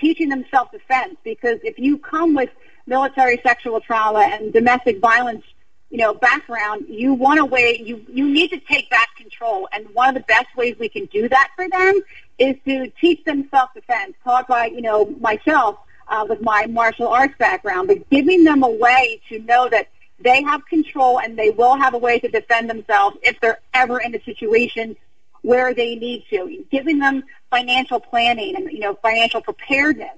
[0.01, 2.51] teaching them self-defense because if you come with
[2.87, 5.45] military sexual trauma and domestic violence,
[5.91, 9.87] you know, background, you want to way you you need to take back control, and
[9.95, 12.01] one of the best ways we can do that for them
[12.39, 17.35] is to teach them self-defense, taught by you know myself uh, with my martial arts
[17.39, 19.89] background, but giving them a way to know that
[20.21, 24.01] they have control and they will have a way to defend themselves if they're ever
[24.01, 24.97] in a situation
[25.43, 30.17] where they need to, giving them financial planning and you know financial preparedness.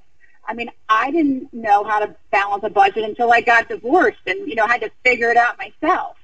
[0.49, 4.49] I mean, I didn't know how to balance a budget until I got divorced, and
[4.49, 6.17] you know had to figure it out myself.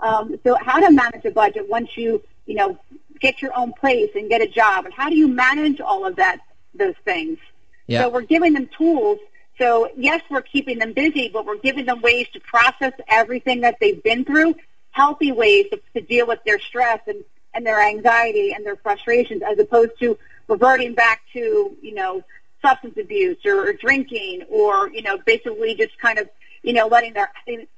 [0.00, 2.78] Um, so, how to manage a budget once you you know
[3.20, 6.16] get your own place and get a job, and how do you manage all of
[6.16, 6.38] that
[6.74, 7.38] those things?
[7.86, 8.02] Yeah.
[8.02, 9.18] So we're giving them tools.
[9.58, 13.76] So yes, we're keeping them busy, but we're giving them ways to process everything that
[13.80, 14.54] they've been through,
[14.90, 19.42] healthy ways to, to deal with their stress and, and their anxiety and their frustrations,
[19.42, 20.18] as opposed to
[20.48, 22.22] reverting back to, you know,
[22.62, 26.28] substance abuse or, or drinking or, you know, basically just kind of,
[26.62, 27.30] you know, letting their,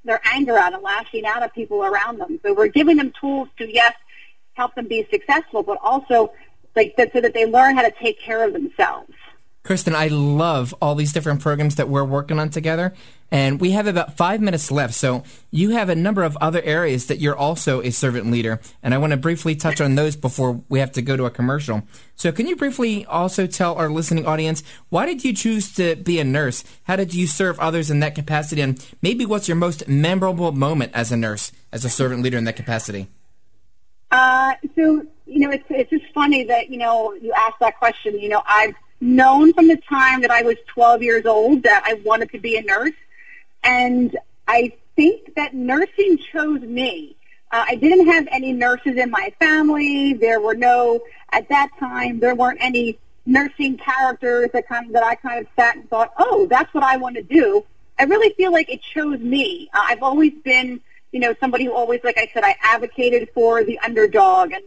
[0.05, 2.41] their anger out and lashing out at people around them.
[2.43, 3.95] So we're giving them tools to, yes,
[4.55, 6.33] help them be successful, but also
[6.75, 9.13] like so that they learn how to take care of themselves.
[9.69, 12.95] Kristen, I love all these different programs that we're working on together.
[13.31, 14.95] And we have about five minutes left.
[14.95, 18.61] So you have a number of other areas that you're also a servant leader.
[18.83, 21.31] And I want to briefly touch on those before we have to go to a
[21.31, 21.83] commercial.
[22.17, 26.19] So can you briefly also tell our listening audience why did you choose to be
[26.19, 26.65] a nurse?
[26.85, 28.63] How did you serve others in that capacity?
[28.63, 32.45] And maybe what's your most memorable moment as a nurse, as a servant leader in
[32.45, 33.09] that capacity?
[34.11, 38.19] Uh, so, you know, it's, it's just funny that, you know, you asked that question.
[38.19, 41.95] You know, I've known from the time that I was 12 years old that I
[42.05, 42.95] wanted to be a nurse.
[43.63, 47.17] And I think that nursing chose me.
[47.51, 50.13] Uh, I didn't have any nurses in my family.
[50.15, 51.01] There were no,
[51.33, 55.47] at that time, there weren't any nursing characters that kind of, that I kind of
[55.55, 57.65] sat and thought, oh, that's what I want to do.
[57.99, 59.69] I really feel like it chose me.
[59.73, 60.81] Uh, I've always been,
[61.13, 64.63] you know, somebody who always, like I said, I advocated for the underdog and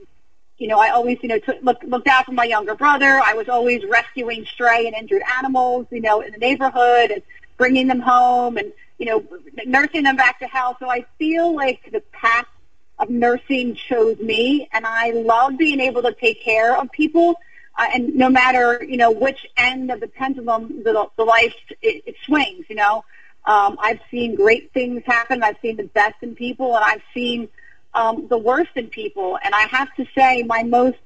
[0.62, 3.20] you know, I always, you know, took, look, looked out for my younger brother.
[3.26, 7.24] I was always rescuing stray and injured animals, you know, in the neighborhood and
[7.58, 9.26] bringing them home and, you know,
[9.66, 10.78] nursing them back to health.
[10.80, 12.46] So I feel like the path
[13.00, 17.40] of nursing chose me, and I love being able to take care of people.
[17.76, 22.04] Uh, and no matter, you know, which end of the pendulum the, the life it,
[22.06, 23.04] it swings, you know,
[23.46, 25.42] um, I've seen great things happen.
[25.42, 27.50] I've seen the best in people, and I've seen
[27.94, 29.38] um, the worst in people.
[29.44, 30.98] And I have to say, my most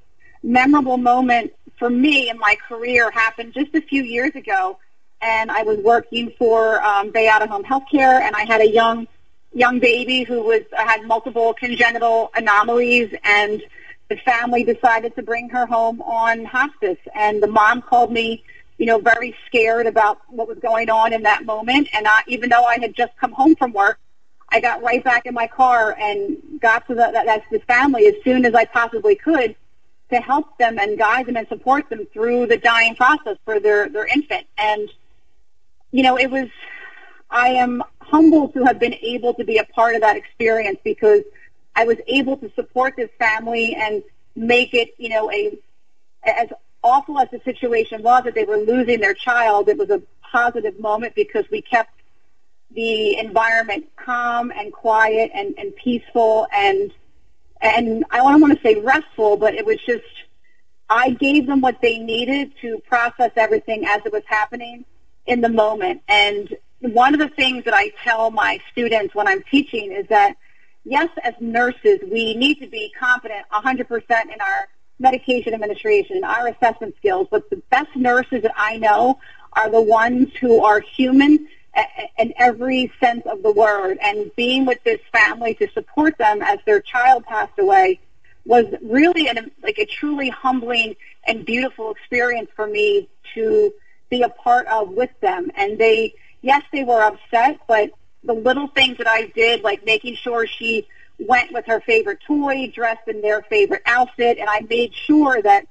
[0.42, 4.78] memorable moment for me in my career happened just a few years ago.
[5.20, 9.06] And I was working for um, Bayada Home Healthcare, and I had a young
[9.54, 13.62] young baby who was had multiple congenital anomalies, and
[14.10, 16.98] the family decided to bring her home on hospice.
[17.14, 18.44] And the mom called me,
[18.76, 21.88] you know, very scared about what was going on in that moment.
[21.94, 23.98] And I, even though I had just come home from work,
[24.48, 28.14] I got right back in my car and got to the, that, that's family as
[28.24, 29.56] soon as I possibly could
[30.10, 33.88] to help them and guide them and support them through the dying process for their,
[33.88, 34.46] their infant.
[34.56, 34.88] And,
[35.90, 36.48] you know, it was,
[37.28, 41.22] I am humbled to have been able to be a part of that experience because
[41.74, 44.02] I was able to support this family and
[44.36, 45.58] make it, you know, a,
[46.24, 46.48] as
[46.84, 50.78] awful as the situation was that they were losing their child, it was a positive
[50.78, 51.90] moment because we kept
[52.76, 56.92] the environment calm and quiet and, and peaceful and
[57.62, 60.04] and I don't want to say restful, but it was just
[60.88, 64.84] I gave them what they needed to process everything as it was happening
[65.26, 66.02] in the moment.
[66.06, 70.36] And one of the things that I tell my students when I'm teaching is that
[70.84, 76.94] yes, as nurses, we need to be confident 100% in our medication administration, our assessment
[76.98, 79.18] skills, but the best nurses that I know
[79.54, 81.48] are the ones who are human
[82.18, 83.98] in every sense of the word.
[84.02, 88.00] And being with this family to support them as their child passed away
[88.44, 90.96] was really an, like a truly humbling
[91.26, 93.72] and beautiful experience for me to
[94.08, 95.50] be a part of with them.
[95.56, 97.90] And they, yes, they were upset, but
[98.22, 100.86] the little things that I did, like making sure she
[101.18, 105.66] went with her favorite toy, dressed in their favorite outfit, and I made sure that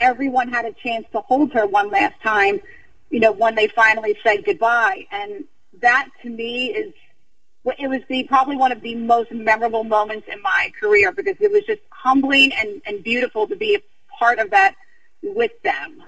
[0.00, 2.60] everyone had a chance to hold her one last time,
[3.10, 5.06] you know, when they finally said goodbye.
[5.10, 5.44] And
[5.80, 6.94] that to me is
[7.78, 11.52] it was the probably one of the most memorable moments in my career because it
[11.52, 13.82] was just humbling and, and beautiful to be a
[14.18, 14.74] part of that
[15.22, 16.02] with them.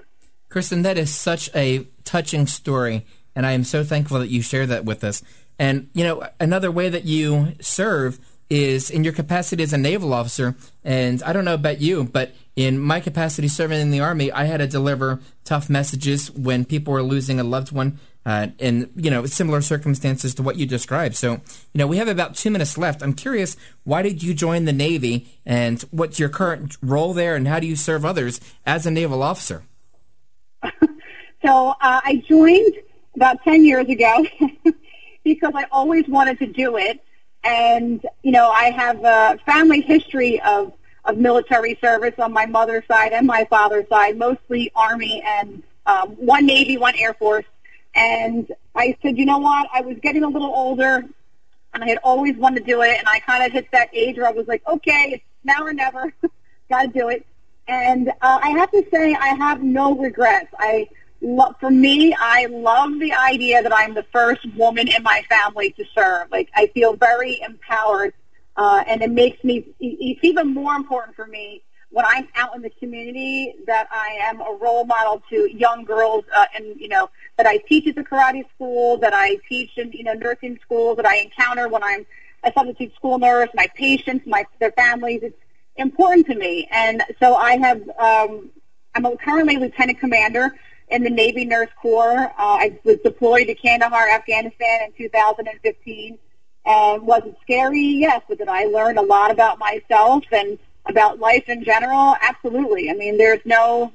[0.49, 4.65] Kristen, that is such a touching story, and I am so thankful that you share
[4.67, 5.23] that with us.
[5.59, 10.13] And you know, another way that you serve is in your capacity as a naval
[10.13, 10.55] officer.
[10.83, 14.45] And I don't know about you, but in my capacity serving in the Army, I
[14.45, 19.11] had to deliver tough messages when people were losing a loved one uh, in you
[19.11, 21.15] know similar circumstances to what you described.
[21.15, 21.41] So you
[21.75, 23.01] know we have about two minutes left.
[23.01, 27.47] I'm curious, why did you join the Navy, and what's your current role there, and
[27.47, 29.63] how do you serve others as a naval officer?
[31.43, 32.75] so uh, I joined
[33.15, 34.25] about ten years ago
[35.23, 37.03] because I always wanted to do it,
[37.43, 40.71] and you know I have a family history of
[41.05, 46.09] of military service on my mother's side and my father's side, mostly Army and um,
[46.11, 47.45] one Navy, one Air Force
[47.95, 49.69] and I said, you know what?
[49.73, 51.03] I was getting a little older,
[51.73, 52.97] and I had always wanted to do it.
[52.97, 55.73] And I kind of hit that age where I was like, okay, it's now or
[55.73, 56.13] never.
[56.69, 57.25] Got to do it.
[57.67, 60.49] And uh, I have to say, I have no regrets.
[60.57, 60.89] I
[61.61, 65.85] for me, I love the idea that I'm the first woman in my family to
[65.95, 66.29] serve.
[66.29, 68.13] Like I feel very empowered,
[68.55, 69.65] uh, and it makes me.
[69.79, 74.41] It's even more important for me when I'm out in the community that I am
[74.41, 78.03] a role model to young girls uh, and, you know, that I teach at the
[78.03, 82.03] karate school, that I teach in, you know, nursing schools, that I encounter when I'm
[82.43, 85.19] a substitute school nurse, my patients, my, their families.
[85.21, 85.37] It's
[85.75, 86.67] important to me.
[86.71, 88.49] And so I have, um,
[88.95, 90.51] I'm a, currently lieutenant commander
[90.87, 92.25] in the Navy Nurse Corps.
[92.25, 96.17] Uh, I was deployed to Kandahar, Afghanistan in 2015.
[96.65, 97.81] And was it scary?
[97.81, 98.21] Yes.
[98.27, 102.89] But did I learn a lot about myself and about life in general, absolutely.
[102.89, 103.93] I mean, there's no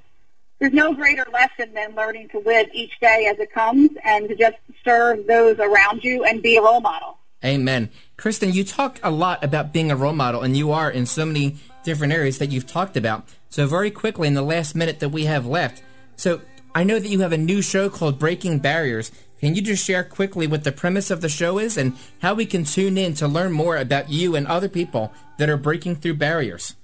[0.58, 4.34] there's no greater lesson than learning to live each day as it comes and to
[4.34, 7.18] just serve those around you and be a role model.
[7.44, 7.90] Amen.
[8.16, 11.24] Kristen, you talk a lot about being a role model, and you are in so
[11.24, 13.28] many different areas that you've talked about.
[13.50, 15.80] So, very quickly, in the last minute that we have left,
[16.16, 16.40] so
[16.74, 19.12] I know that you have a new show called Breaking Barriers.
[19.40, 22.44] Can you just share quickly what the premise of the show is and how we
[22.44, 26.14] can tune in to learn more about you and other people that are breaking through
[26.14, 26.74] barriers?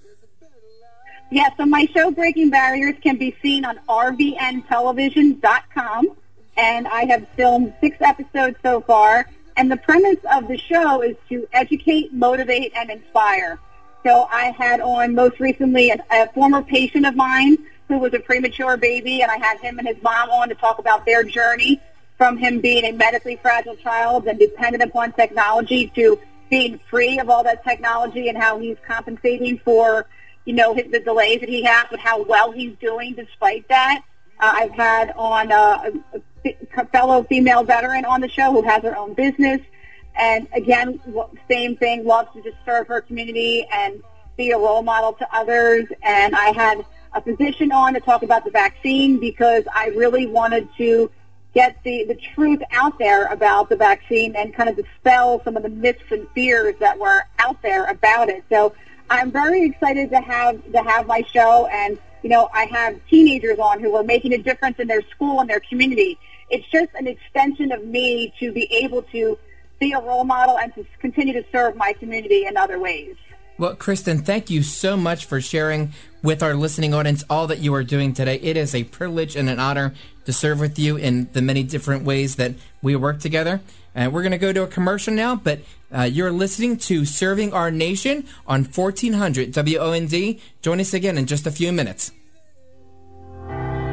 [1.31, 6.09] Yeah, so my show Breaking Barriers can be seen on rvntelevision.com,
[6.57, 9.29] and I have filmed six episodes so far.
[9.57, 13.59] And the premise of the show is to educate, motivate, and inspire.
[14.05, 18.21] So I had on most recently a, a former patient of mine who was a
[18.21, 21.81] premature baby, and I had him and his mom on to talk about their journey
[22.17, 26.19] from him being a medically fragile child and dependent upon technology to
[26.51, 30.07] being free of all that technology and how he's compensating for
[30.45, 34.03] you know, his, the delays that he has, but how well he's doing despite that.
[34.41, 38.97] Uh, I've had on uh, a, fellow female veteran on the show who has her
[38.97, 39.61] own business.
[40.17, 41.01] And again,
[41.51, 44.03] same thing, loves to just serve her community and
[44.37, 45.87] be a role model to others.
[46.03, 46.85] And I had
[47.15, 51.11] a physician on to talk about the vaccine because I really wanted to
[51.55, 55.63] get the, the truth out there about the vaccine and kind of dispel some of
[55.63, 58.45] the myths and fears that were out there about it.
[58.51, 58.75] So
[59.09, 63.59] I'm very excited to have to have my show, and you know, I have teenagers
[63.59, 66.19] on who are making a difference in their school and their community.
[66.51, 69.39] It's just an extension of me to be able to
[69.79, 73.17] be a role model and to continue to serve my community in other ways.
[73.57, 75.93] Well, Kristen, thank you so much for sharing
[76.25, 78.37] with our listening audience all that you are doing today.
[78.37, 79.95] It is a privilege and an honor
[80.25, 83.61] to serve with you in the many different ways that we work together.
[83.95, 85.61] And we're going to go to a commercial now, but
[85.97, 90.41] uh, you're listening to Serving Our Nation on 1400 WOND.
[90.61, 92.11] Join us again in just a few minutes.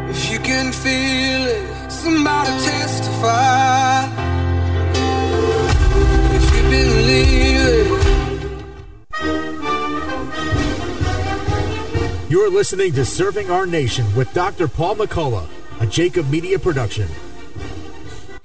[0.09, 4.05] If you can feel it, somebody testify.
[6.33, 7.50] If you believe
[12.31, 14.69] You're listening to Serving Our Nation with Dr.
[14.69, 15.49] Paul McCullough,
[15.81, 17.09] a Jacob Media production.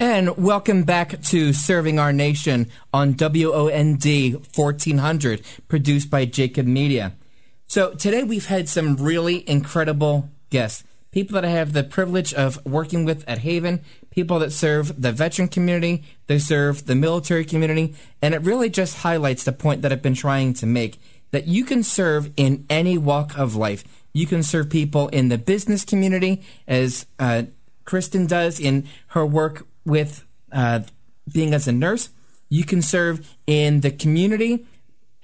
[0.00, 4.04] And welcome back to Serving Our Nation on WOND
[4.56, 7.12] 1400, produced by Jacob Media.
[7.68, 10.82] So today we've had some really incredible guests.
[11.12, 15.12] People that I have the privilege of working with at Haven, people that serve the
[15.12, 19.92] veteran community, they serve the military community, and it really just highlights the point that
[19.92, 20.98] I've been trying to make
[21.30, 23.84] that you can serve in any walk of life.
[24.12, 27.44] You can serve people in the business community, as uh,
[27.84, 30.80] Kristen does in her work with uh,
[31.32, 32.10] being as a nurse.
[32.48, 34.66] You can serve in the community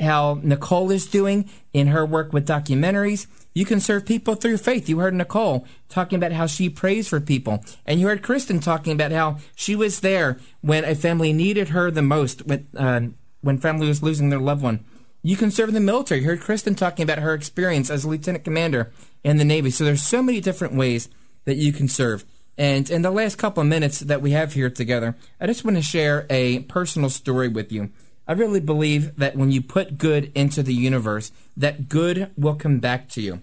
[0.00, 3.26] how Nicole is doing in her work with documentaries.
[3.54, 4.88] You can serve people through faith.
[4.88, 7.64] You heard Nicole talking about how she prays for people.
[7.86, 11.90] And you heard Kristen talking about how she was there when a family needed her
[11.90, 13.00] the most, when, uh,
[13.42, 14.84] when family was losing their loved one.
[15.22, 16.20] You can serve in the military.
[16.20, 18.92] You heard Kristen talking about her experience as a lieutenant commander
[19.22, 19.70] in the Navy.
[19.70, 21.08] So there's so many different ways
[21.44, 22.24] that you can serve.
[22.58, 25.76] And in the last couple of minutes that we have here together, I just want
[25.76, 27.90] to share a personal story with you.
[28.26, 32.78] I really believe that when you put good into the universe, that good will come
[32.78, 33.40] back to you.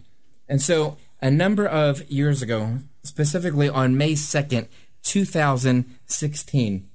[0.48, 4.68] And so, a number of years ago, specifically on May 2nd,
[5.04, 6.90] 2016,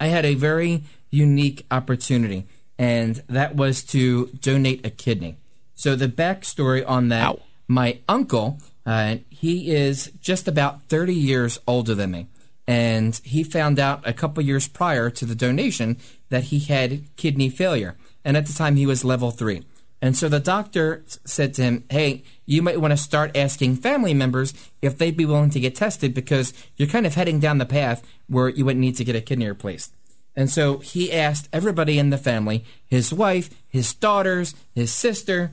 [0.00, 2.46] I had a very unique opportunity,
[2.82, 5.36] and that was to donate a kidney.
[5.74, 7.40] So, the backstory on that Ow.
[7.68, 12.26] my uncle, uh, he is just about 30 years older than me
[12.66, 15.96] and he found out a couple years prior to the donation
[16.28, 17.96] that he had kidney failure.
[18.24, 19.62] And at the time, he was level three.
[20.00, 24.14] And so the doctor said to him, Hey, you might want to start asking family
[24.14, 27.66] members if they'd be willing to get tested because you're kind of heading down the
[27.66, 29.92] path where you would need to get a kidney replaced.
[30.34, 35.52] And so he asked everybody in the family his wife, his daughters, his sister,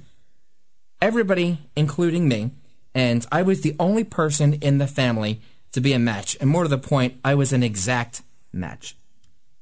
[1.01, 2.51] everybody, including me.
[2.95, 6.37] And I was the only person in the family to be a match.
[6.39, 8.21] And more to the point, I was an exact
[8.51, 8.95] match.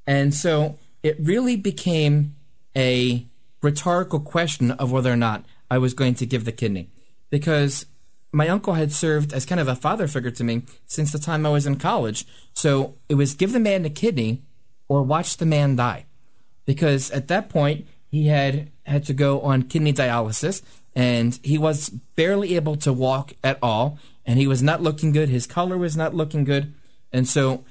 [0.06, 2.36] And so it really became
[2.76, 3.26] a
[3.62, 6.90] rhetorical question of whether or not I was going to give the kidney.
[7.30, 7.86] Because
[8.32, 11.46] my uncle had served as kind of a father figure to me since the time
[11.46, 12.26] I was in college.
[12.54, 14.44] So it was give the man the kidney
[14.88, 16.06] or watch the man die.
[16.66, 20.62] Because at that point, he had had to go on kidney dialysis
[20.96, 25.30] and he was barely able to walk at all and he was not looking good.
[25.30, 26.74] His color was not looking good.
[27.12, 27.64] And so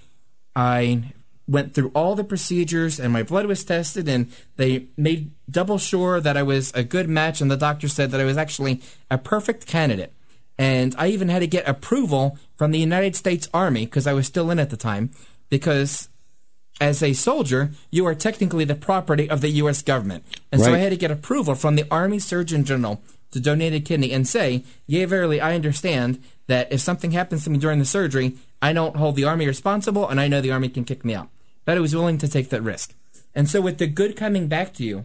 [0.55, 1.12] I
[1.49, 6.21] went through all the procedures and my blood was tested and they made double sure
[6.21, 9.19] that I was a good match and the doctor said that I was actually a
[9.19, 10.12] perfect candidate.
[10.59, 14.27] And I even had to get approval from the United States Army because I was
[14.27, 15.11] still in at the time
[15.51, 16.09] because
[16.81, 19.83] as a soldier, you are technically the property of the U.S.
[19.83, 20.24] government.
[20.53, 20.68] And right.
[20.68, 23.01] so I had to get approval from the Army Surgeon General
[23.31, 27.51] to donate a kidney and say, Yea, verily, I understand that if something happens to
[27.51, 30.68] me during the surgery, I don't hold the Army responsible and I know the Army
[30.68, 31.29] can kick me out.
[31.64, 32.95] But I was willing to take that risk.
[33.35, 35.05] And so, with the good coming back to you,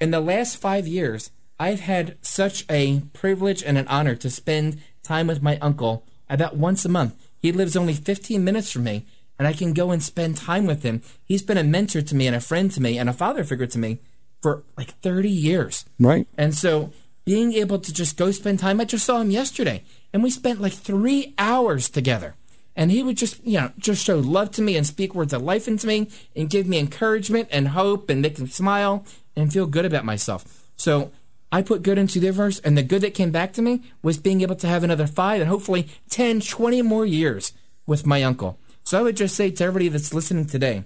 [0.00, 4.80] in the last five years, I've had such a privilege and an honor to spend
[5.02, 7.14] time with my uncle about once a month.
[7.38, 9.06] He lives only 15 minutes from me,
[9.40, 11.00] and I can go and spend time with him.
[11.24, 13.66] He's been a mentor to me and a friend to me and a father figure
[13.68, 13.98] to me
[14.42, 15.86] for like 30 years.
[15.98, 16.28] Right.
[16.36, 16.92] And so
[17.24, 18.82] being able to just go spend time.
[18.82, 19.82] I just saw him yesterday,
[20.12, 22.34] and we spent like three hours together.
[22.76, 25.40] And he would just, you know, just show love to me and speak words of
[25.40, 29.66] life into me and give me encouragement and hope and make me smile and feel
[29.66, 30.70] good about myself.
[30.76, 31.12] So
[31.50, 34.18] I put good into the verse, and the good that came back to me was
[34.18, 37.54] being able to have another five and hopefully 10, 20 more years
[37.86, 38.58] with my uncle.
[38.84, 40.84] So I would just say to everybody that's listening today,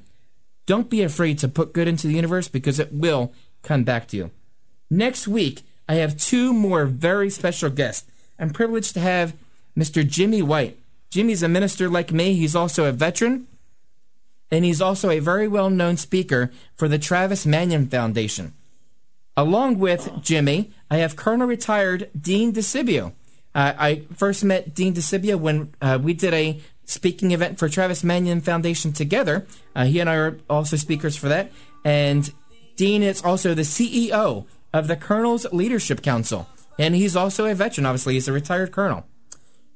[0.67, 3.33] don't be afraid to put good into the universe because it will
[3.63, 4.31] come back to you.
[4.91, 8.11] Next week, I have two more very special guests.
[8.39, 9.35] I'm privileged to have
[9.77, 10.07] Mr.
[10.07, 10.79] Jimmy White.
[11.11, 12.35] Jimmy's a minister like me.
[12.35, 13.47] He's also a veteran,
[14.51, 18.55] and he's also a very well known speaker for the Travis Manion Foundation.
[19.37, 23.13] Along with Jimmy, I have Colonel Retired Dean DeCibio.
[23.55, 28.05] Uh, I first met Dean DeCibio when uh, we did a speaking event for Travis
[28.05, 29.47] Manion Foundation together.
[29.75, 31.51] Uh, he and I are also speakers for that.
[31.85, 32.33] And
[32.77, 36.49] Dean is also the CEO of the Colonel's Leadership Council.
[36.79, 38.15] And he's also a veteran, obviously.
[38.15, 39.07] He's a retired colonel.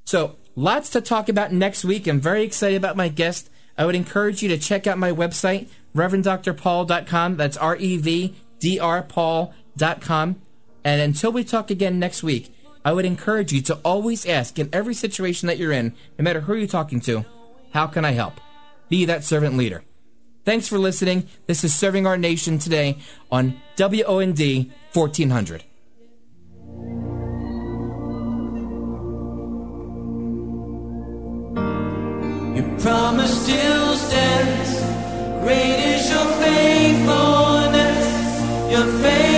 [0.05, 2.07] So, lots to talk about next week.
[2.07, 3.51] I'm very excited about my guest.
[3.77, 7.37] I would encourage you to check out my website, ReverendDrPaul.com.
[7.37, 10.37] That's R E V D R Paul.com.
[10.85, 12.53] And until we talk again next week,
[12.85, 16.43] I would encourage you to always ask in every situation that you're in, no matter
[16.43, 17.25] who you're talking to,
[17.73, 18.41] how can I help?
[18.89, 19.83] Be that servant leader.
[20.45, 21.29] Thanks for listening.
[21.47, 22.99] This is Serving Our Nation today
[23.31, 25.65] on WOND 1400.
[32.57, 34.81] Your promise still stands.
[35.45, 38.73] Great is your faithfulness.
[38.73, 39.38] Your.